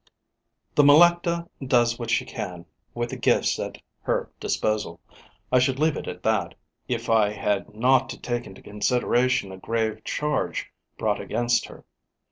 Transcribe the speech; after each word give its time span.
The 0.73 0.81
Melecta 0.81 1.47
does 1.63 1.99
what 1.99 2.09
she 2.09 2.25
can 2.25 2.65
with 2.95 3.11
the 3.11 3.15
gifts 3.15 3.59
at 3.59 3.79
her 4.01 4.31
disposal. 4.39 4.99
I 5.51 5.59
should 5.59 5.77
leave 5.77 5.95
it 5.95 6.07
at 6.07 6.23
that, 6.23 6.55
if 6.87 7.07
I 7.07 7.29
had 7.29 7.75
not 7.75 8.09
to 8.09 8.19
take 8.19 8.47
into 8.47 8.63
consideration 8.63 9.51
a 9.51 9.57
grave 9.59 10.03
charge 10.03 10.71
brought 10.97 11.21
against 11.21 11.65
her. 11.67 11.85